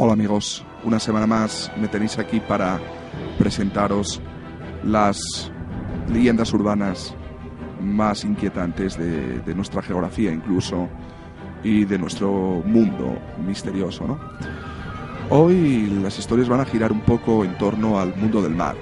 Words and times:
Hola 0.00 0.12
amigos, 0.12 0.64
una 0.84 1.00
semana 1.00 1.26
más 1.26 1.72
me 1.76 1.88
tenéis 1.88 2.20
aquí 2.20 2.38
para 2.38 2.78
presentaros 3.36 4.20
las 4.84 5.50
leyendas 6.08 6.52
urbanas 6.52 7.16
más 7.80 8.22
inquietantes 8.22 8.96
de, 8.96 9.54
nuestra 9.56 9.82
geografía 9.82 10.30
incluso 10.30 10.88
y 11.64 11.84
de 11.84 11.98
nuestro 11.98 12.30
mundo 12.64 13.18
misterioso. 13.44 14.16
Hoy 15.30 15.88
las 16.00 16.16
historias 16.16 16.48
van 16.48 16.60
a 16.60 16.64
girar 16.64 16.92
un 16.92 17.00
poco 17.00 17.44
en 17.44 17.58
torno 17.58 17.98
al 17.98 18.14
mundo 18.14 18.40
del 18.40 18.54
mar. 18.54 18.76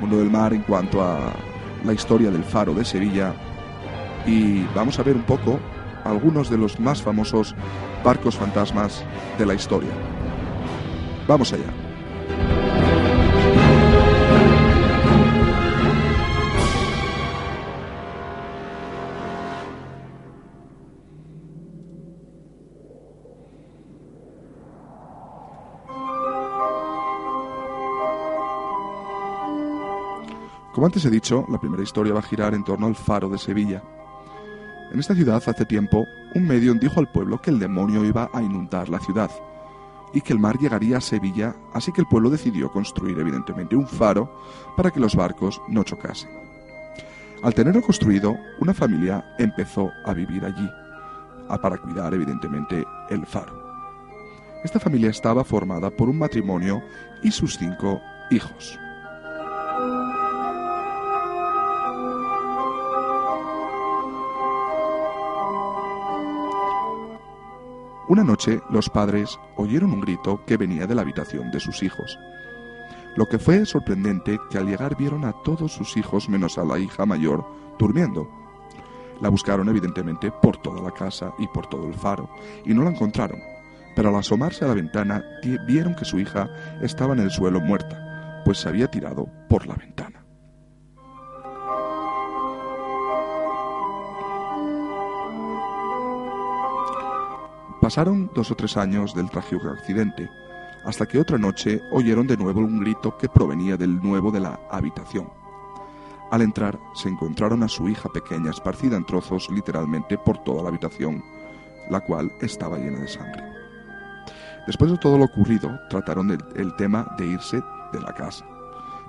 Mundo 0.00 0.16
del 0.16 0.30
mar 0.30 0.54
en 0.54 0.62
cuanto 0.62 1.02
a 1.02 1.34
la 1.84 1.92
historia 1.92 2.30
del 2.30 2.44
faro 2.44 2.72
de 2.72 2.86
Sevilla 2.86 3.34
y 4.26 4.62
vamos 4.74 4.98
a 4.98 5.02
ver 5.02 5.16
un 5.16 5.24
poco 5.24 5.60
algunos 6.02 6.48
de 6.48 6.56
los 6.56 6.80
más 6.80 7.02
famosos 7.02 7.54
barcos 8.02 8.36
fantasmas 8.36 9.04
de 9.38 9.44
la 9.44 9.52
historia. 9.52 9.90
Vamos 11.30 11.52
allá. 11.52 11.62
Como 30.72 30.86
antes 30.86 31.04
he 31.04 31.10
dicho, 31.10 31.46
la 31.48 31.60
primera 31.60 31.84
historia 31.84 32.12
va 32.12 32.18
a 32.18 32.22
girar 32.22 32.54
en 32.54 32.64
torno 32.64 32.88
al 32.88 32.96
faro 32.96 33.28
de 33.28 33.38
Sevilla. 33.38 33.84
En 34.92 34.98
esta 34.98 35.14
ciudad, 35.14 35.36
hace 35.36 35.64
tiempo, 35.64 36.04
un 36.34 36.48
medium 36.48 36.80
dijo 36.80 36.98
al 36.98 37.12
pueblo 37.12 37.40
que 37.40 37.50
el 37.50 37.60
demonio 37.60 38.04
iba 38.04 38.28
a 38.32 38.42
inundar 38.42 38.88
la 38.88 38.98
ciudad 38.98 39.30
y 40.12 40.20
que 40.20 40.32
el 40.32 40.38
mar 40.38 40.58
llegaría 40.58 40.98
a 40.98 41.00
Sevilla, 41.00 41.54
así 41.72 41.92
que 41.92 42.00
el 42.00 42.06
pueblo 42.06 42.30
decidió 42.30 42.70
construir 42.70 43.18
evidentemente 43.18 43.76
un 43.76 43.86
faro 43.86 44.30
para 44.76 44.90
que 44.90 45.00
los 45.00 45.14
barcos 45.14 45.60
no 45.68 45.84
chocasen. 45.84 46.30
Al 47.42 47.54
tenerlo 47.54 47.80
construido, 47.82 48.36
una 48.60 48.74
familia 48.74 49.34
empezó 49.38 49.90
a 50.04 50.12
vivir 50.12 50.44
allí, 50.44 50.68
para 51.58 51.78
cuidar 51.78 52.14
evidentemente 52.14 52.84
el 53.08 53.26
faro. 53.26 53.60
Esta 54.62 54.78
familia 54.78 55.10
estaba 55.10 55.42
formada 55.42 55.90
por 55.90 56.08
un 56.08 56.18
matrimonio 56.18 56.82
y 57.22 57.30
sus 57.30 57.56
cinco 57.56 58.00
hijos. 58.30 58.78
Una 68.10 68.24
noche 68.24 68.60
los 68.70 68.90
padres 68.90 69.38
oyeron 69.54 69.92
un 69.92 70.00
grito 70.00 70.44
que 70.44 70.56
venía 70.56 70.84
de 70.84 70.96
la 70.96 71.02
habitación 71.02 71.52
de 71.52 71.60
sus 71.60 71.80
hijos. 71.84 72.18
Lo 73.14 73.28
que 73.28 73.38
fue 73.38 73.64
sorprendente 73.64 74.36
que 74.50 74.58
al 74.58 74.66
llegar 74.66 74.96
vieron 74.96 75.24
a 75.24 75.32
todos 75.44 75.70
sus 75.70 75.96
hijos 75.96 76.28
menos 76.28 76.58
a 76.58 76.64
la 76.64 76.80
hija 76.80 77.06
mayor 77.06 77.46
durmiendo. 77.78 78.28
La 79.20 79.28
buscaron 79.28 79.68
evidentemente 79.68 80.32
por 80.32 80.56
toda 80.56 80.82
la 80.82 80.90
casa 80.90 81.32
y 81.38 81.46
por 81.46 81.68
todo 81.68 81.86
el 81.86 81.94
faro 81.94 82.28
y 82.64 82.74
no 82.74 82.82
la 82.82 82.90
encontraron, 82.90 83.38
pero 83.94 84.08
al 84.08 84.16
asomarse 84.16 84.64
a 84.64 84.68
la 84.68 84.74
ventana 84.74 85.24
vieron 85.68 85.94
que 85.94 86.04
su 86.04 86.18
hija 86.18 86.50
estaba 86.82 87.14
en 87.14 87.20
el 87.20 87.30
suelo 87.30 87.60
muerta, 87.60 88.42
pues 88.44 88.58
se 88.58 88.68
había 88.68 88.90
tirado 88.90 89.28
por 89.48 89.68
la 89.68 89.76
ventana. 89.76 89.99
Pasaron 97.90 98.30
dos 98.32 98.52
o 98.52 98.54
tres 98.54 98.76
años 98.76 99.16
del 99.16 99.28
trágico 99.30 99.68
accidente, 99.68 100.30
hasta 100.84 101.06
que 101.06 101.18
otra 101.18 101.38
noche 101.38 101.82
oyeron 101.90 102.24
de 102.24 102.36
nuevo 102.36 102.60
un 102.60 102.78
grito 102.78 103.18
que 103.18 103.28
provenía 103.28 103.76
del 103.76 104.00
nuevo 104.00 104.30
de 104.30 104.38
la 104.38 104.60
habitación. 104.70 105.28
Al 106.30 106.42
entrar 106.42 106.78
se 106.94 107.08
encontraron 107.08 107.64
a 107.64 107.68
su 107.68 107.88
hija 107.88 108.08
pequeña 108.08 108.52
esparcida 108.52 108.96
en 108.96 109.04
trozos 109.04 109.48
literalmente 109.50 110.16
por 110.18 110.38
toda 110.44 110.62
la 110.62 110.68
habitación, 110.68 111.20
la 111.90 111.98
cual 111.98 112.30
estaba 112.40 112.78
llena 112.78 113.00
de 113.00 113.08
sangre. 113.08 113.42
Después 114.68 114.92
de 114.92 114.98
todo 114.98 115.18
lo 115.18 115.24
ocurrido, 115.24 115.76
trataron 115.88 116.30
el, 116.30 116.38
el 116.54 116.76
tema 116.76 117.12
de 117.18 117.26
irse 117.26 117.60
de 117.92 118.00
la 118.00 118.12
casa, 118.12 118.46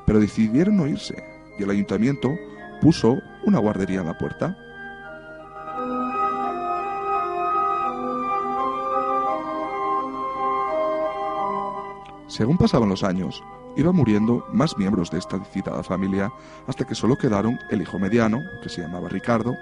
pero 0.07 0.19
decidieron 0.19 0.77
no 0.77 0.87
irse 0.87 1.23
y 1.59 1.61
el 1.61 1.69
ayuntamiento 1.69 2.31
puso 2.81 3.19
una 3.43 3.59
guardería 3.59 3.99
en 3.99 4.07
la 4.07 4.17
puerta. 4.17 4.57
Según 12.31 12.57
pasaban 12.57 12.87
los 12.87 13.03
años, 13.03 13.43
iban 13.75 13.93
muriendo 13.93 14.47
más 14.53 14.77
miembros 14.77 15.11
de 15.11 15.19
esta 15.19 15.43
citada 15.43 15.83
familia 15.83 16.31
hasta 16.65 16.87
que 16.87 16.95
solo 16.95 17.17
quedaron 17.17 17.59
el 17.69 17.81
hijo 17.81 17.99
mediano, 17.99 18.39
que 18.63 18.69
se 18.69 18.79
llamaba 18.79 19.09
Ricardo, 19.09 19.53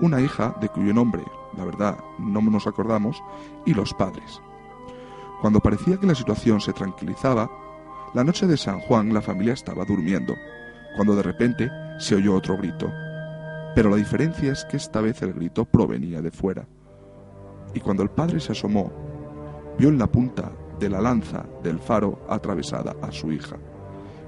una 0.00 0.20
hija 0.20 0.54
de 0.60 0.68
cuyo 0.68 0.92
nombre, 0.92 1.22
la 1.56 1.64
verdad, 1.64 1.96
no 2.18 2.42
nos 2.42 2.66
acordamos, 2.66 3.22
y 3.64 3.72
los 3.72 3.94
padres. 3.94 4.42
Cuando 5.40 5.60
parecía 5.60 5.96
que 5.96 6.06
la 6.06 6.14
situación 6.14 6.60
se 6.60 6.74
tranquilizaba, 6.74 7.50
la 8.12 8.22
noche 8.22 8.46
de 8.46 8.58
San 8.58 8.80
Juan 8.80 9.14
la 9.14 9.22
familia 9.22 9.54
estaba 9.54 9.86
durmiendo, 9.86 10.34
cuando 10.96 11.16
de 11.16 11.22
repente 11.22 11.70
se 11.98 12.16
oyó 12.16 12.34
otro 12.34 12.58
grito. 12.58 12.92
Pero 13.74 13.88
la 13.88 13.96
diferencia 13.96 14.52
es 14.52 14.66
que 14.66 14.76
esta 14.76 15.00
vez 15.00 15.22
el 15.22 15.32
grito 15.32 15.64
provenía 15.64 16.20
de 16.20 16.30
fuera. 16.30 16.66
Y 17.72 17.80
cuando 17.80 18.02
el 18.02 18.10
padre 18.10 18.40
se 18.40 18.52
asomó, 18.52 18.92
vio 19.78 19.88
en 19.88 19.98
la 19.98 20.06
punta 20.06 20.52
de 20.80 20.88
la 20.88 21.00
lanza 21.00 21.44
del 21.62 21.78
faro 21.78 22.20
atravesada 22.28 22.96
a 23.02 23.12
su 23.12 23.30
hija. 23.30 23.56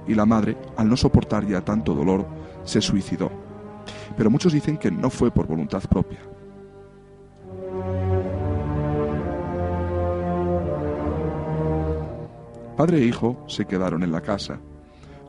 Y 0.07 0.13
la 0.13 0.25
madre, 0.25 0.55
al 0.77 0.87
no 0.87 0.95
soportar 0.95 1.45
ya 1.45 1.61
tanto 1.61 1.93
dolor, 1.93 2.25
se 2.63 2.79
suicidó. 2.79 3.31
Pero 4.15 4.29
muchos 4.29 4.53
dicen 4.53 4.77
que 4.77 4.91
no 4.91 5.09
fue 5.09 5.31
por 5.31 5.47
voluntad 5.47 5.81
propia. 5.89 6.19
Padre 12.77 12.99
e 12.99 13.05
hijo 13.05 13.43
se 13.47 13.65
quedaron 13.65 14.03
en 14.03 14.11
la 14.11 14.21
casa. 14.21 14.59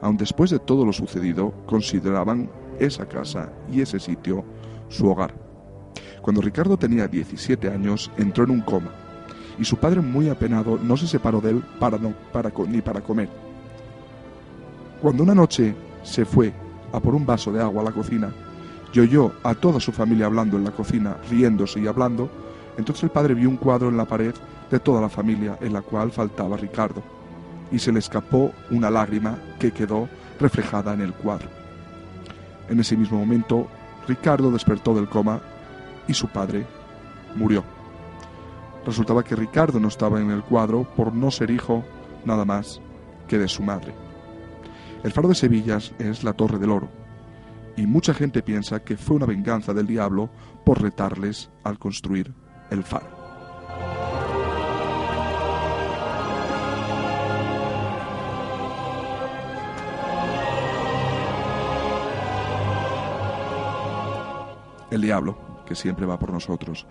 Aun 0.00 0.16
después 0.16 0.50
de 0.50 0.58
todo 0.58 0.84
lo 0.84 0.92
sucedido, 0.92 1.54
consideraban 1.66 2.50
esa 2.78 3.06
casa 3.06 3.52
y 3.70 3.80
ese 3.80 3.98
sitio 3.98 4.44
su 4.88 5.08
hogar. 5.08 5.34
Cuando 6.20 6.42
Ricardo 6.42 6.76
tenía 6.76 7.06
17 7.06 7.70
años, 7.70 8.10
entró 8.18 8.44
en 8.44 8.50
un 8.50 8.60
coma 8.60 9.03
y 9.58 9.64
su 9.64 9.76
padre, 9.76 10.00
muy 10.00 10.28
apenado, 10.28 10.78
no 10.82 10.96
se 10.96 11.06
separó 11.06 11.40
de 11.40 11.50
él 11.50 11.62
para 11.78 11.98
no, 11.98 12.12
para, 12.32 12.52
ni 12.68 12.80
para 12.80 13.00
comer. 13.00 13.28
Cuando 15.00 15.22
una 15.22 15.34
noche 15.34 15.74
se 16.02 16.24
fue 16.24 16.52
a 16.92 17.00
por 17.00 17.14
un 17.14 17.26
vaso 17.26 17.52
de 17.52 17.60
agua 17.60 17.82
a 17.82 17.84
la 17.84 17.92
cocina 17.92 18.32
y 18.92 19.00
oyó 19.00 19.32
a 19.42 19.54
toda 19.54 19.80
su 19.80 19.92
familia 19.92 20.26
hablando 20.26 20.56
en 20.56 20.64
la 20.64 20.70
cocina, 20.70 21.16
riéndose 21.30 21.80
y 21.80 21.86
hablando, 21.86 22.30
entonces 22.76 23.04
el 23.04 23.10
padre 23.10 23.34
vio 23.34 23.48
un 23.48 23.56
cuadro 23.56 23.88
en 23.88 23.96
la 23.96 24.04
pared 24.04 24.34
de 24.70 24.80
toda 24.80 25.00
la 25.00 25.08
familia 25.08 25.58
en 25.60 25.72
la 25.72 25.82
cual 25.82 26.10
faltaba 26.10 26.56
Ricardo 26.56 27.02
y 27.70 27.78
se 27.78 27.92
le 27.92 27.98
escapó 27.98 28.52
una 28.70 28.90
lágrima 28.90 29.38
que 29.58 29.72
quedó 29.72 30.08
reflejada 30.40 30.94
en 30.94 31.00
el 31.00 31.12
cuadro. 31.12 31.48
En 32.68 32.80
ese 32.80 32.96
mismo 32.96 33.18
momento, 33.18 33.68
Ricardo 34.06 34.50
despertó 34.50 34.94
del 34.94 35.08
coma 35.08 35.40
y 36.06 36.14
su 36.14 36.28
padre 36.28 36.64
murió. 37.34 37.73
Resultaba 38.86 39.24
que 39.24 39.34
Ricardo 39.34 39.80
no 39.80 39.88
estaba 39.88 40.20
en 40.20 40.30
el 40.30 40.42
cuadro 40.42 40.84
por 40.94 41.14
no 41.14 41.30
ser 41.30 41.50
hijo 41.50 41.84
nada 42.24 42.44
más 42.44 42.80
que 43.26 43.38
de 43.38 43.48
su 43.48 43.62
madre. 43.62 43.94
El 45.02 45.12
faro 45.12 45.28
de 45.28 45.34
Sevillas 45.34 45.92
es 45.98 46.22
la 46.24 46.32
Torre 46.34 46.58
del 46.58 46.70
Oro, 46.70 46.88
y 47.76 47.86
mucha 47.86 48.14
gente 48.14 48.42
piensa 48.42 48.84
que 48.84 48.96
fue 48.96 49.16
una 49.16 49.26
venganza 49.26 49.74
del 49.74 49.86
diablo 49.86 50.30
por 50.64 50.80
retarles 50.80 51.50
al 51.62 51.78
construir 51.78 52.32
el 52.70 52.84
faro. 52.84 53.24
El 64.90 65.00
diablo, 65.00 65.36
que 65.66 65.74
siempre 65.74 66.06
va 66.06 66.18
por 66.18 66.32
nosotros. 66.32 66.86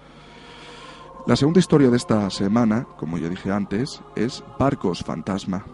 La 1.25 1.37
segunda 1.37 1.61
historia 1.61 1.89
de 1.89 1.95
esta 1.95 2.29
semana, 2.29 2.85
como 2.97 3.17
ya 3.17 3.29
dije 3.29 3.49
antes, 3.49 4.01
es 4.13 4.43
Barcos 4.59 5.05
Fantasma. 5.05 5.65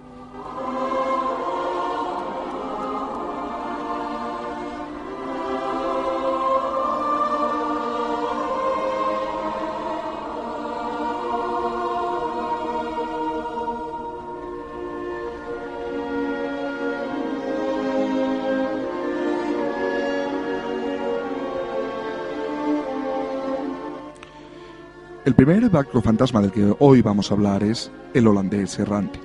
El 25.29 25.35
primer 25.35 25.69
barco 25.69 26.01
fantasma 26.01 26.41
del 26.41 26.51
que 26.51 26.73
hoy 26.79 27.03
vamos 27.03 27.29
a 27.29 27.35
hablar 27.35 27.61
es 27.61 27.91
el 28.15 28.25
holandés 28.25 28.79
errante. 28.79 29.19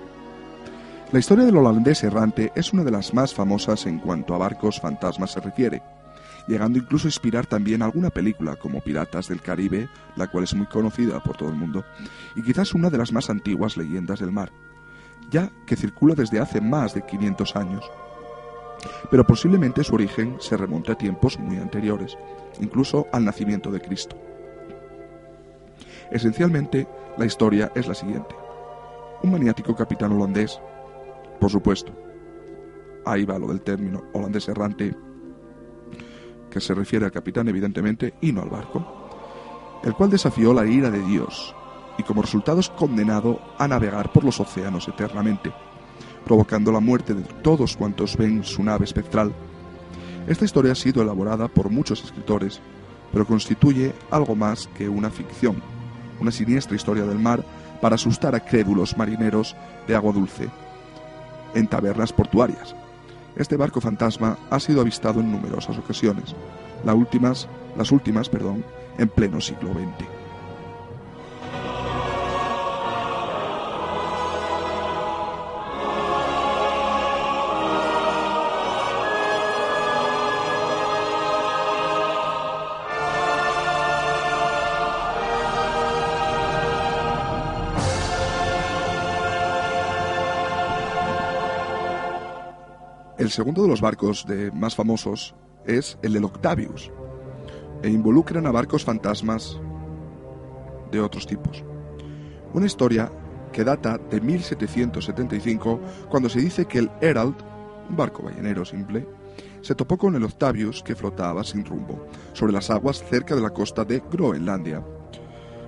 La 1.10 1.18
historia 1.18 1.46
del 1.46 1.56
holandés 1.56 2.04
errante 2.04 2.52
es 2.54 2.74
una 2.74 2.84
de 2.84 2.90
las 2.90 3.14
más 3.14 3.32
famosas 3.32 3.86
en 3.86 4.00
cuanto 4.00 4.34
a 4.34 4.38
barcos 4.38 4.82
fantasmas 4.82 5.30
se 5.30 5.40
refiere, 5.40 5.80
llegando 6.46 6.78
incluso 6.78 7.06
a 7.06 7.08
inspirar 7.08 7.46
también 7.46 7.80
alguna 7.80 8.10
película 8.10 8.56
como 8.56 8.82
Piratas 8.82 9.28
del 9.28 9.40
Caribe, 9.40 9.88
la 10.16 10.26
cual 10.26 10.44
es 10.44 10.54
muy 10.54 10.66
conocida 10.66 11.22
por 11.22 11.38
todo 11.38 11.48
el 11.48 11.56
mundo, 11.56 11.86
y 12.36 12.42
quizás 12.42 12.74
una 12.74 12.90
de 12.90 12.98
las 12.98 13.10
más 13.10 13.30
antiguas 13.30 13.78
leyendas 13.78 14.20
del 14.20 14.30
mar, 14.30 14.52
ya 15.30 15.50
que 15.66 15.74
circula 15.74 16.14
desde 16.14 16.38
hace 16.38 16.60
más 16.60 16.92
de 16.92 17.00
500 17.00 17.56
años. 17.56 17.90
Pero 19.10 19.26
posiblemente 19.26 19.82
su 19.82 19.94
origen 19.94 20.36
se 20.38 20.58
remonte 20.58 20.92
a 20.92 20.98
tiempos 20.98 21.38
muy 21.38 21.56
anteriores, 21.56 22.18
incluso 22.60 23.06
al 23.10 23.24
nacimiento 23.24 23.70
de 23.70 23.80
Cristo. 23.80 24.18
Esencialmente, 26.10 26.86
la 27.16 27.24
historia 27.24 27.72
es 27.74 27.86
la 27.88 27.94
siguiente. 27.94 28.34
Un 29.22 29.32
maniático 29.32 29.74
capitán 29.74 30.12
holandés, 30.12 30.60
por 31.40 31.50
supuesto, 31.50 31.92
ahí 33.04 33.24
va 33.24 33.38
lo 33.38 33.48
del 33.48 33.62
término 33.62 34.04
holandés 34.12 34.48
errante, 34.48 34.94
que 36.50 36.60
se 36.60 36.74
refiere 36.74 37.06
al 37.06 37.12
capitán 37.12 37.48
evidentemente 37.48 38.14
y 38.20 38.32
no 38.32 38.42
al 38.42 38.50
barco, 38.50 38.84
el 39.82 39.94
cual 39.94 40.10
desafió 40.10 40.52
la 40.52 40.66
ira 40.66 40.90
de 40.90 41.00
Dios 41.02 41.54
y 41.98 42.02
como 42.02 42.22
resultado 42.22 42.60
es 42.60 42.68
condenado 42.68 43.40
a 43.58 43.68
navegar 43.68 44.12
por 44.12 44.24
los 44.24 44.40
océanos 44.40 44.88
eternamente, 44.88 45.52
provocando 46.24 46.72
la 46.72 46.80
muerte 46.80 47.14
de 47.14 47.22
todos 47.42 47.76
cuantos 47.76 48.16
ven 48.16 48.44
su 48.44 48.62
nave 48.62 48.84
espectral. 48.84 49.32
Esta 50.26 50.44
historia 50.44 50.72
ha 50.72 50.76
sido 50.76 51.02
elaborada 51.02 51.48
por 51.48 51.70
muchos 51.70 52.02
escritores, 52.02 52.60
pero 53.12 53.26
constituye 53.26 53.92
algo 54.10 54.34
más 54.34 54.68
que 54.68 54.88
una 54.88 55.10
ficción 55.10 55.73
una 56.20 56.30
siniestra 56.30 56.76
historia 56.76 57.04
del 57.04 57.18
mar 57.18 57.44
para 57.80 57.96
asustar 57.96 58.34
a 58.34 58.40
crédulos 58.40 58.96
marineros 58.96 59.56
de 59.86 59.94
agua 59.94 60.12
dulce 60.12 60.48
en 61.54 61.66
tabernas 61.66 62.12
portuarias. 62.12 62.74
Este 63.36 63.56
barco 63.56 63.80
fantasma 63.80 64.38
ha 64.50 64.60
sido 64.60 64.80
avistado 64.80 65.20
en 65.20 65.30
numerosas 65.30 65.76
ocasiones, 65.78 66.34
las 66.84 66.94
últimas, 66.94 67.48
las 67.76 67.90
últimas 67.90 68.28
perdón, 68.28 68.64
en 68.98 69.08
pleno 69.08 69.40
siglo 69.40 69.72
XX. 69.72 70.23
El 93.24 93.30
segundo 93.30 93.62
de 93.62 93.68
los 93.68 93.80
barcos 93.80 94.26
más 94.52 94.74
famosos 94.74 95.34
es 95.64 95.96
el 96.02 96.12
del 96.12 96.24
Octavius, 96.24 96.92
e 97.82 97.88
involucran 97.88 98.46
a 98.46 98.52
barcos 98.52 98.84
fantasmas 98.84 99.58
de 100.92 101.00
otros 101.00 101.26
tipos. 101.26 101.64
Una 102.52 102.66
historia 102.66 103.10
que 103.50 103.64
data 103.64 103.96
de 103.96 104.20
1775, 104.20 105.80
cuando 106.10 106.28
se 106.28 106.40
dice 106.40 106.66
que 106.66 106.80
el 106.80 106.90
Herald, 107.00 107.34
un 107.88 107.96
barco 107.96 108.24
ballenero 108.24 108.62
simple, 108.66 109.08
se 109.62 109.74
topó 109.74 109.96
con 109.96 110.14
el 110.16 110.24
Octavius 110.24 110.82
que 110.82 110.94
flotaba 110.94 111.44
sin 111.44 111.64
rumbo 111.64 112.06
sobre 112.34 112.52
las 112.52 112.68
aguas 112.68 113.02
cerca 113.08 113.34
de 113.34 113.40
la 113.40 113.54
costa 113.54 113.86
de 113.86 114.02
Groenlandia. 114.12 114.84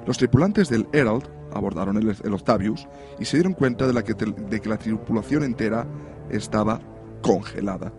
Los 0.06 0.18
tripulantes 0.18 0.68
del 0.68 0.86
Herald 0.92 1.26
abordaron 1.54 1.96
el, 1.96 2.34
Octavius 2.34 2.86
y 3.18 3.24
se 3.24 3.38
dieron 3.38 3.54
cuenta 3.54 3.86
de 3.90 4.60
que 4.60 4.68
la 4.68 4.76
tripulación 4.76 5.42
entera 5.42 5.86
estaba 6.28 6.82
congelada. 7.22 7.92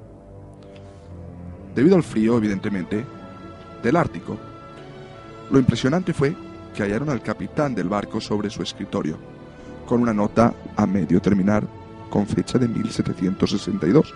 Debido 1.76 1.96
al 1.96 2.04
frío, 2.04 2.38
evidentemente, 2.38 3.06
del 3.84 3.96
Ártico. 3.96 4.38
Lo 5.52 5.60
impresionante 5.60 6.14
fue 6.14 6.36
que 6.74 6.84
hallaron 6.84 7.10
al 7.10 7.22
capitán 7.22 7.74
del 7.76 7.90
barco 7.90 8.20
sobre 8.20 8.50
su 8.50 8.62
escritorio, 8.62 9.18
con 9.86 10.02
una 10.02 10.14
nota 10.14 10.54
a 10.76 10.86
medio 10.86 11.22
terminar 11.22 11.68
con 12.10 12.26
fecha 12.26 12.58
de 12.58 12.68
1762, 12.68 14.14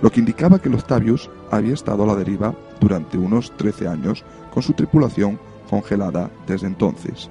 lo 0.00 0.10
que 0.10 0.20
indicaba 0.20 0.58
que 0.58 0.68
el 0.68 0.74
Octavius 0.74 1.30
había 1.50 1.74
estado 1.74 2.04
a 2.04 2.06
la 2.06 2.16
deriva 2.16 2.54
durante 2.80 3.16
unos 3.16 3.56
13 3.56 3.88
años 3.88 4.24
con 4.52 4.62
su 4.62 4.72
tripulación 4.72 5.38
congelada 5.70 6.30
desde 6.46 6.66
entonces. 6.66 7.30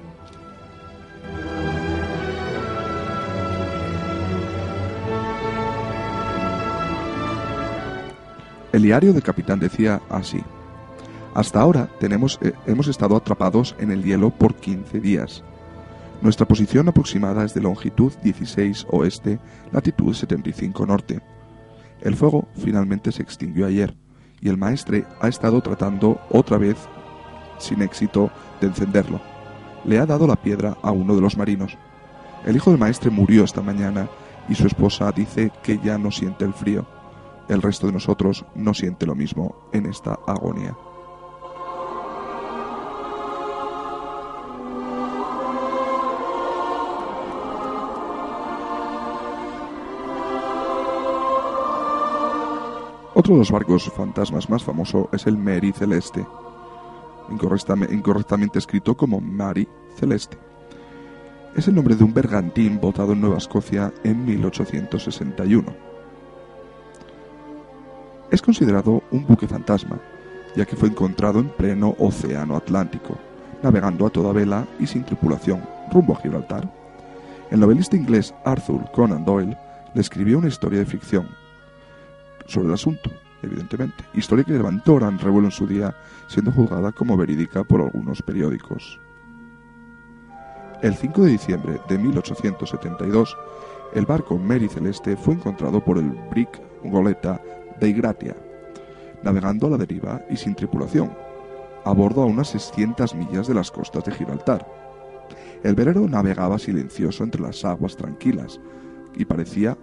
El 8.82 8.86
diario 8.86 9.12
del 9.12 9.22
capitán 9.22 9.60
decía 9.60 10.02
así. 10.10 10.42
Hasta 11.34 11.60
ahora 11.60 11.88
eh, 12.00 12.52
hemos 12.66 12.88
estado 12.88 13.14
atrapados 13.14 13.76
en 13.78 13.92
el 13.92 14.02
hielo 14.02 14.30
por 14.30 14.56
15 14.56 14.98
días. 14.98 15.44
Nuestra 16.20 16.48
posición 16.48 16.88
aproximada 16.88 17.44
es 17.44 17.54
de 17.54 17.60
longitud 17.60 18.12
16 18.24 18.88
oeste, 18.90 19.38
latitud 19.70 20.12
75 20.12 20.84
norte. 20.84 21.20
El 22.00 22.16
fuego 22.16 22.48
finalmente 22.56 23.12
se 23.12 23.22
extinguió 23.22 23.66
ayer 23.66 23.94
y 24.40 24.48
el 24.48 24.56
maestre 24.56 25.04
ha 25.20 25.28
estado 25.28 25.60
tratando 25.60 26.20
otra 26.28 26.58
vez, 26.58 26.76
sin 27.58 27.82
éxito, 27.82 28.32
de 28.60 28.66
encenderlo. 28.66 29.20
Le 29.84 30.00
ha 30.00 30.06
dado 30.06 30.26
la 30.26 30.34
piedra 30.34 30.76
a 30.82 30.90
uno 30.90 31.14
de 31.14 31.20
los 31.20 31.36
marinos. 31.36 31.78
El 32.44 32.56
hijo 32.56 32.70
del 32.70 32.80
maestre 32.80 33.10
murió 33.10 33.44
esta 33.44 33.62
mañana 33.62 34.08
y 34.48 34.56
su 34.56 34.66
esposa 34.66 35.12
dice 35.12 35.52
que 35.62 35.78
ya 35.78 35.98
no 35.98 36.10
siente 36.10 36.44
el 36.44 36.52
frío 36.52 36.84
el 37.48 37.62
resto 37.62 37.86
de 37.86 37.92
nosotros 37.92 38.44
no 38.54 38.74
siente 38.74 39.06
lo 39.06 39.14
mismo 39.14 39.68
en 39.72 39.86
esta 39.86 40.18
agonía. 40.26 40.76
Otro 53.14 53.34
de 53.34 53.40
los 53.40 53.50
barcos 53.52 53.84
fantasmas 53.94 54.48
más 54.48 54.64
famoso 54.64 55.08
es 55.12 55.26
el 55.26 55.36
Mary 55.36 55.72
Celeste, 55.72 56.26
incorrectamente 57.30 58.58
escrito 58.58 58.96
como 58.96 59.20
Mary 59.20 59.68
Celeste. 59.96 60.38
Es 61.54 61.68
el 61.68 61.74
nombre 61.74 61.94
de 61.94 62.04
un 62.04 62.14
bergantín 62.14 62.80
botado 62.80 63.12
en 63.12 63.20
Nueva 63.20 63.36
Escocia 63.36 63.92
en 64.02 64.24
1861 64.24 65.91
es 68.32 68.40
considerado 68.40 69.02
un 69.10 69.26
buque 69.26 69.46
fantasma, 69.46 70.00
ya 70.56 70.64
que 70.64 70.74
fue 70.74 70.88
encontrado 70.88 71.38
en 71.38 71.50
pleno 71.50 71.94
océano 71.98 72.56
Atlántico, 72.56 73.18
navegando 73.62 74.06
a 74.06 74.10
toda 74.10 74.32
vela 74.32 74.66
y 74.80 74.86
sin 74.86 75.04
tripulación, 75.04 75.62
rumbo 75.92 76.14
a 76.14 76.20
Gibraltar. 76.20 76.68
El 77.50 77.60
novelista 77.60 77.94
inglés 77.94 78.34
Arthur 78.44 78.90
Conan 78.90 79.26
Doyle 79.26 79.56
le 79.92 80.00
escribió 80.00 80.38
una 80.38 80.48
historia 80.48 80.78
de 80.78 80.86
ficción 80.86 81.28
sobre 82.46 82.68
el 82.68 82.74
asunto, 82.74 83.10
evidentemente, 83.42 84.02
historia 84.14 84.44
que 84.44 84.52
levantó 84.52 84.96
gran 84.96 85.18
revuelo 85.18 85.48
en 85.48 85.52
su 85.52 85.66
día, 85.66 85.94
siendo 86.26 86.52
juzgada 86.52 86.90
como 86.90 87.18
verídica 87.18 87.64
por 87.64 87.82
algunos 87.82 88.22
periódicos. 88.22 88.98
El 90.80 90.94
5 90.94 91.22
de 91.22 91.30
diciembre 91.30 91.80
de 91.86 91.98
1872, 91.98 93.36
el 93.92 94.06
barco 94.06 94.38
Mary 94.38 94.68
Celeste 94.68 95.18
fue 95.18 95.34
encontrado 95.34 95.84
por 95.84 95.98
el 95.98 96.10
brig 96.30 96.48
goleta 96.82 97.38
de 97.82 97.92
Gratia, 97.92 98.36
navegando 99.22 99.66
a 99.66 99.70
la 99.70 99.76
deriva 99.76 100.22
y 100.30 100.36
sin 100.36 100.54
tripulación, 100.54 101.12
a 101.84 101.92
bordo 101.92 102.22
a 102.22 102.26
unas 102.26 102.48
600 102.48 103.14
millas 103.16 103.48
de 103.48 103.54
las 103.54 103.72
costas 103.72 104.04
de 104.04 104.12
Gibraltar. 104.12 104.64
El 105.64 105.74
velero 105.74 106.08
navegaba 106.08 106.58
silencioso 106.58 107.24
entre 107.24 107.42
las 107.42 107.64
aguas 107.64 107.96
tranquilas 107.96 108.60
y 109.16 109.24
parecía 109.24 109.76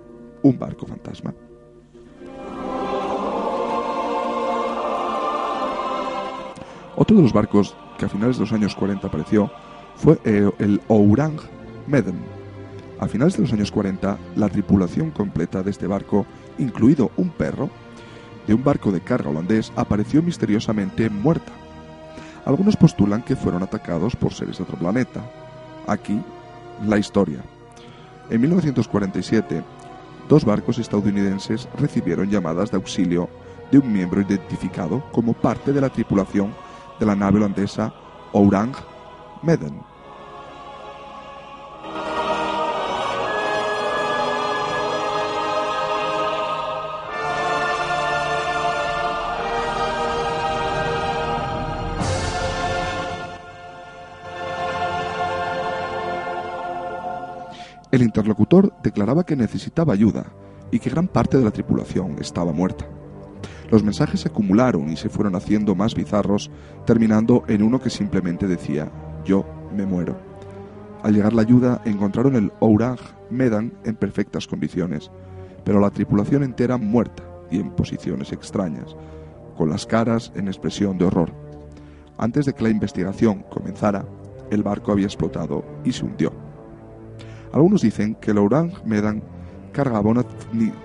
un 0.44 0.58
barco 0.58 0.86
fantasma. 0.86 1.34
Otro 6.96 7.18
de 7.18 7.24
los 7.24 7.34
barcos 7.34 7.76
que 7.98 8.06
a 8.06 8.10
finales 8.10 8.38
de 8.38 8.44
los 8.44 8.54
años 8.54 8.76
40 8.76 9.08
apareció 9.08 9.52
fue 9.96 10.20
eh, 10.24 10.50
el 10.60 10.82
Ourang 10.88 11.38
Meden. 11.88 12.20
A 13.00 13.08
finales 13.08 13.36
de 13.36 13.44
los 13.44 13.54
años 13.54 13.72
40, 13.72 14.18
la 14.36 14.50
tripulación 14.50 15.12
completa 15.12 15.64
de 15.64 15.72
este 15.72 15.88
barco, 15.88 16.26
incluido 16.58 17.12
un 17.16 17.30
perro, 17.30 17.70
de 18.50 18.56
un 18.56 18.64
barco 18.64 18.92
de 18.92 19.00
carga 19.00 19.30
holandés, 19.30 19.72
apareció 19.76 20.24
misteriosamente 20.24 21.08
muerta. 21.08 21.52
Algunos 22.46 22.76
postulan 22.76 23.22
que 23.22 23.36
fueron 23.36 23.62
atacados 23.62 24.16
por 24.16 24.34
seres 24.34 24.58
de 24.58 24.64
otro 24.64 24.76
planeta. 24.76 25.22
Aquí, 25.86 26.20
la 26.84 26.98
historia. 26.98 27.44
En 28.28 28.42
1947, 28.42 29.62
dos 30.28 30.46
barcos 30.46 30.80
estadounidenses 30.80 31.70
recibieron 31.78 32.32
llamadas 32.32 32.72
de 32.72 32.78
auxilio 32.78 33.30
de 33.72 33.78
un 33.78 33.94
miembro 33.94 34.22
identificado 34.22 35.04
como 35.12 35.34
parte 35.34 35.72
de 35.72 35.82
la 35.82 35.90
tripulación 35.90 36.52
de 37.00 37.06
la 37.06 37.16
nave 37.16 37.38
holandesa 37.38 37.94
Ourang 38.34 38.74
Meden. 39.44 39.89
El 58.00 58.06
interlocutor 58.06 58.72
declaraba 58.82 59.26
que 59.26 59.36
necesitaba 59.36 59.92
ayuda 59.92 60.32
y 60.72 60.80
que 60.80 60.90
gran 60.90 61.10
parte 61.10 61.38
de 61.38 61.44
la 61.44 61.52
tripulación 61.52 62.16
estaba 62.22 62.54
muerta. 62.54 62.86
Los 63.70 63.84
mensajes 63.84 64.22
se 64.22 64.30
acumularon 64.30 64.90
y 64.90 64.96
se 64.96 65.10
fueron 65.10 65.36
haciendo 65.36 65.76
más 65.76 65.96
bizarros, 65.96 66.50
terminando 66.86 67.44
en 67.50 67.62
uno 67.62 67.82
que 67.82 67.90
simplemente 67.90 68.48
decía, 68.48 68.90
yo 69.26 69.46
me 69.76 69.86
muero. 69.86 70.18
Al 71.04 71.14
llegar 71.14 71.34
la 71.34 71.42
ayuda, 71.42 71.82
encontraron 71.84 72.38
el 72.38 72.54
Ourang 72.62 73.00
Medan 73.30 73.74
en 73.84 73.98
perfectas 73.98 74.48
condiciones, 74.48 75.12
pero 75.66 75.82
la 75.82 75.90
tripulación 75.90 76.44
entera 76.44 76.78
muerta 76.78 77.24
y 77.52 77.60
en 77.60 77.72
posiciones 77.72 78.32
extrañas, 78.32 78.96
con 79.58 79.70
las 79.70 79.86
caras 79.86 80.32
en 80.36 80.48
expresión 80.48 80.98
de 80.98 81.04
horror. 81.04 81.34
Antes 82.18 82.46
de 82.46 82.54
que 82.54 82.64
la 82.64 82.70
investigación 82.70 83.44
comenzara, 83.50 84.06
el 84.52 84.64
barco 84.64 84.94
había 84.94 85.08
explotado 85.08 85.66
y 85.84 85.92
se 85.92 86.06
hundió. 86.06 86.49
Algunos 87.52 87.82
dicen 87.82 88.16
que 88.16 88.32
el 88.32 88.38
Ourang 88.38 88.72
Medan 88.86 89.22
cargaba 89.72 90.26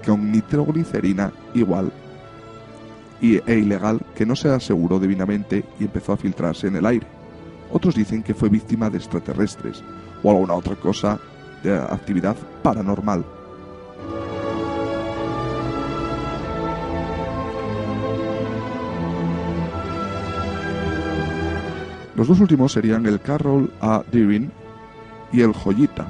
con 0.05 0.33
nitroglicerina 0.33 1.33
igual 1.55 1.93
e 3.21 3.59
ilegal 3.59 4.01
que 4.15 4.27
no 4.27 4.37
se 4.37 4.51
aseguró 4.51 4.99
divinamente 4.99 5.65
y 5.81 5.85
empezó 5.85 6.13
a 6.13 6.17
filtrarse 6.17 6.67
en 6.67 6.77
el 6.77 6.87
aire. 6.87 7.07
Otros 7.73 7.95
dicen 7.95 8.23
que 8.23 8.35
fue 8.35 8.49
víctima 8.49 8.91
de 8.91 8.99
extraterrestres 8.99 9.83
o 10.23 10.31
alguna 10.31 10.55
otra 10.55 10.77
cosa 10.77 11.19
de 11.63 11.75
actividad 11.75 12.37
paranormal. 12.63 13.25
Los 22.15 22.29
dos 22.29 22.39
últimos 22.41 22.73
serían 22.73 23.07
el 23.07 23.21
Carroll 23.21 23.73
A. 23.81 24.05
Deering 24.13 24.51
y 25.33 25.41
el 25.41 25.53
Joyita, 25.53 26.07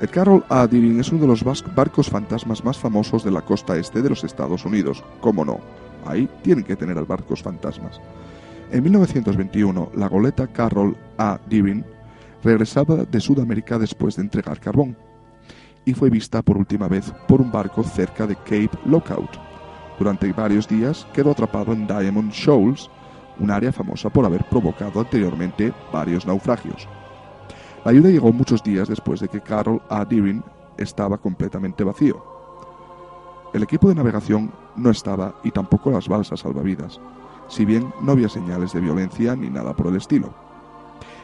el 0.00 0.08
Carroll 0.10 0.44
A. 0.48 0.66
Deering 0.66 1.00
es 1.00 1.10
uno 1.10 1.22
de 1.22 1.28
los 1.28 1.44
barcos 1.74 2.10
fantasmas 2.10 2.64
más 2.64 2.78
famosos 2.78 3.24
de 3.24 3.30
la 3.30 3.42
costa 3.42 3.76
este 3.76 4.02
de 4.02 4.10
los 4.10 4.24
Estados 4.24 4.64
Unidos. 4.64 5.04
¿Cómo 5.20 5.44
no? 5.44 5.60
Ahí 6.06 6.28
tienen 6.42 6.64
que 6.64 6.76
tener 6.76 7.02
barcos 7.04 7.42
fantasmas. 7.42 8.00
En 8.70 8.82
1921, 8.82 9.92
la 9.94 10.08
goleta 10.08 10.46
Carroll 10.48 10.96
A. 11.16 11.38
Deering 11.48 11.84
regresaba 12.42 13.04
de 13.04 13.20
Sudamérica 13.20 13.78
después 13.78 14.16
de 14.16 14.22
entregar 14.22 14.60
carbón 14.60 14.96
y 15.84 15.94
fue 15.94 16.10
vista 16.10 16.42
por 16.42 16.56
última 16.56 16.88
vez 16.88 17.12
por 17.28 17.40
un 17.40 17.52
barco 17.52 17.82
cerca 17.82 18.26
de 18.26 18.36
Cape 18.36 18.70
Lookout. 18.86 19.38
Durante 19.98 20.32
varios 20.32 20.66
días 20.66 21.06
quedó 21.12 21.30
atrapado 21.30 21.72
en 21.72 21.86
Diamond 21.86 22.32
Shoals, 22.32 22.90
un 23.38 23.50
área 23.50 23.72
famosa 23.72 24.10
por 24.10 24.24
haber 24.24 24.44
provocado 24.44 25.00
anteriormente 25.00 25.72
varios 25.92 26.26
naufragios. 26.26 26.88
La 27.84 27.90
ayuda 27.90 28.08
llegó 28.08 28.32
muchos 28.32 28.62
días 28.62 28.88
después 28.88 29.20
de 29.20 29.28
que 29.28 29.42
Carol 29.42 29.82
A. 29.90 30.06
Deering 30.06 30.42
estaba 30.78 31.18
completamente 31.18 31.84
vacío. 31.84 32.24
El 33.52 33.62
equipo 33.62 33.88
de 33.88 33.94
navegación 33.94 34.50
no 34.74 34.90
estaba 34.90 35.34
y 35.44 35.50
tampoco 35.50 35.90
las 35.90 36.08
balsas 36.08 36.40
salvavidas, 36.40 36.98
si 37.46 37.66
bien 37.66 37.92
no 38.00 38.12
había 38.12 38.30
señales 38.30 38.72
de 38.72 38.80
violencia 38.80 39.36
ni 39.36 39.50
nada 39.50 39.76
por 39.76 39.88
el 39.88 39.96
estilo. 39.96 40.32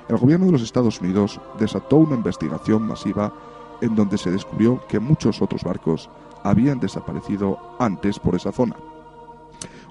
El 0.09 0.19
gobierno 0.19 0.47
de 0.47 0.52
los 0.52 0.62
Estados 0.62 1.00
Unidos 1.00 1.40
desató 1.59 1.97
una 1.97 2.17
investigación 2.17 2.83
masiva 2.83 3.33
en 3.81 3.95
donde 3.95 4.19
se 4.19 4.31
descubrió 4.31 4.87
que 4.87 5.00
muchos 5.00 5.40
otros 5.40 5.64
barcos 5.64 6.11
habían 6.45 6.79
desaparecido 6.79 7.59
antes 7.79 8.19
por 8.19 8.35
esa 8.35 8.52
zona. 8.52 8.76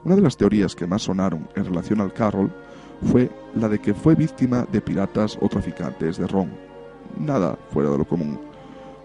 Una 0.04 0.16
de 0.16 0.22
las 0.22 0.38
teorías 0.38 0.76
que 0.76 0.86
más 0.86 1.02
sonaron 1.02 1.50
en 1.56 1.66
relación 1.66 2.00
al 2.00 2.14
Carroll 2.14 2.54
fue 3.04 3.32
la 3.56 3.70
de 3.70 3.80
que 3.80 3.94
fue 3.94 4.16
víctima 4.16 4.66
de 4.72 4.82
piratas 4.82 5.38
o 5.42 5.48
traficantes 5.48 6.18
de 6.18 6.28
ron. 6.28 6.52
Nada 7.18 7.58
fuera 7.72 7.90
de 7.90 7.98
lo 7.98 8.06
común. 8.06 8.40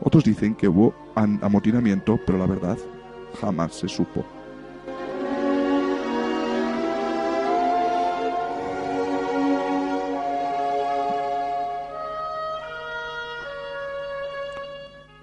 Otros 0.00 0.24
dicen 0.24 0.54
que 0.54 0.68
hubo 0.68 0.94
amotinamiento, 1.14 2.18
pero 2.26 2.38
la 2.38 2.46
verdad 2.46 2.78
jamás 3.40 3.74
se 3.74 3.88
supo. 3.88 4.24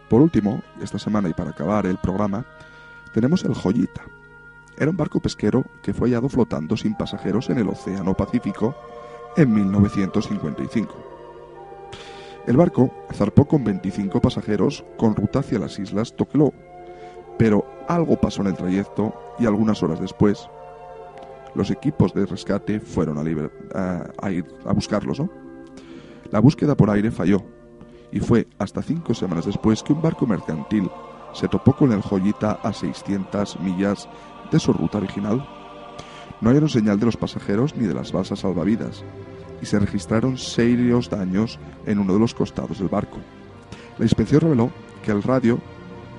Por 0.10 0.22
último, 0.22 0.62
esta 0.82 1.00
semana 1.00 1.30
y 1.30 1.34
para 1.34 1.52
acabar 1.52 1.86
el 1.86 1.98
programa, 1.98 2.46
tenemos 3.14 3.46
el 3.46 3.54
Joyita, 3.54 4.02
era 4.82 4.90
un 4.90 4.98
barco 4.98 5.20
pesquero 5.20 5.64
que 5.84 5.94
fue 5.94 6.08
hallado 6.08 6.28
flotando 6.28 6.76
sin 6.76 6.96
pasajeros 6.96 7.52
en 7.52 7.60
el 7.60 7.70
Océano 7.70 8.16
Pacífico 8.16 8.76
en 9.38 9.54
1955. 9.54 10.96
El 12.48 12.58
barco 12.58 12.92
zarpó 13.14 13.46
con 13.46 13.64
25 13.64 14.20
pasajeros 14.20 14.84
con 14.98 15.16
ruta 15.16 15.42
hacia 15.42 15.60
las 15.60 15.78
islas 15.78 16.16
Tokelau, 16.16 16.52
pero 17.38 17.64
algo 17.88 18.20
pasó 18.20 18.42
en 18.42 18.48
el 18.48 18.56
trayecto 18.56 19.14
y 19.38 19.46
algunas 19.46 19.84
horas 19.84 20.00
después 20.00 20.50
los 21.54 21.70
equipos 21.70 22.16
de 22.16 22.26
rescate 22.26 22.80
fueron 22.80 23.20
a, 23.20 24.32
ir 24.32 24.48
a 24.66 24.74
buscarlos. 24.74 25.22
La 26.32 26.40
búsqueda 26.40 26.76
por 26.76 26.90
aire 26.90 27.12
falló 27.12 27.44
y 28.12 28.20
fue 28.20 28.48
hasta 28.58 28.82
cinco 28.82 29.14
semanas 29.14 29.46
después 29.46 29.84
que 29.84 29.94
un 29.94 30.02
barco 30.02 30.26
mercantil 30.26 30.90
se 31.34 31.48
topó 31.48 31.74
con 31.74 31.92
el 31.92 32.02
Joyita 32.02 32.60
a 32.64 32.74
600 32.74 33.60
millas 33.60 34.08
de 34.52 34.60
su 34.60 34.74
ruta 34.74 34.98
original. 34.98 35.48
No 36.42 36.50
hallaron 36.50 36.70
señal 36.70 37.00
de 37.00 37.06
los 37.06 37.18
pasajeros 37.18 37.76
ni 37.76 37.88
de 37.88 37.94
las 37.94 38.12
balsas 38.12 38.40
salvavidas 38.40 39.04
y 39.62 39.66
se 39.66 39.80
registraron 39.80 40.38
serios 40.38 41.10
daños 41.10 41.60
en 41.86 42.00
uno 42.00 42.14
de 42.14 42.20
los 42.20 42.34
costados 42.34 42.80
del 42.80 42.90
barco. 42.90 43.18
La 43.98 44.06
inspección 44.06 44.42
reveló 44.42 44.72
que 45.04 45.12
el 45.12 45.24
radio 45.24 45.60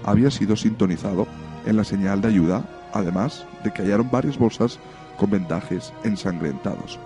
había 0.05 0.31
sido 0.31 0.57
sintonizado 0.57 1.27
en 1.67 1.77
la 1.77 1.85
señal 1.85 2.21
de 2.21 2.29
ayuda, 2.29 2.65
además 2.93 3.47
de 3.65 3.73
que 3.73 3.83
hallaron 3.83 4.11
varias 4.11 4.39
bolsas 4.39 4.79
con 5.19 5.31
vendajes 5.31 5.93
ensangrentados. 6.05 6.99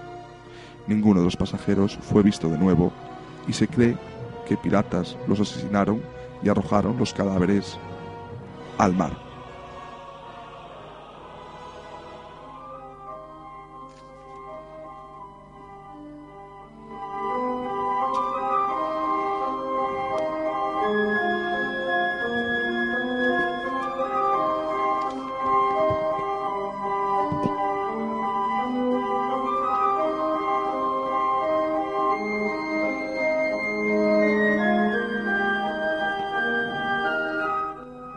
Ninguno 0.86 1.20
de 1.20 1.26
los 1.26 1.36
pasajeros 1.36 1.98
fue 2.00 2.22
visto 2.22 2.48
de 2.48 2.58
nuevo 2.58 2.92
y 3.48 3.52
se 3.52 3.68
cree 3.68 3.96
que 4.46 4.56
piratas 4.56 5.16
los 5.26 5.40
asesinaron 5.40 6.00
y 6.42 6.48
arrojaron 6.48 6.96
los 6.96 7.12
cadáveres 7.12 7.78
al 8.78 8.94
mar. 8.94 9.25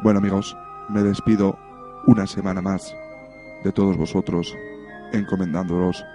Bueno 0.02 0.20
amigos, 0.20 0.56
me 0.88 1.04
despido 1.04 1.60
una 2.08 2.26
semana 2.26 2.62
más 2.62 2.96
de 3.66 3.72
todos 3.74 3.98
vosotros, 3.98 4.56
encomendándolos 5.12 6.06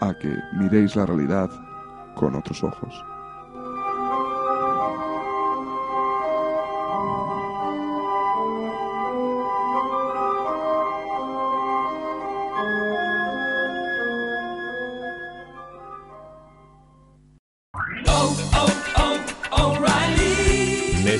a 0.00 0.12
que 0.14 0.36
miréis 0.54 0.96
la 0.96 1.06
realidad 1.06 1.48
con 2.16 2.34
otros 2.34 2.64
ojos. 2.64 3.11